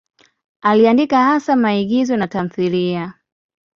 Aliandika 0.61 1.23
hasa 1.23 1.55
maigizo 1.55 2.17
na 2.17 2.27
tamthiliya. 2.27 3.13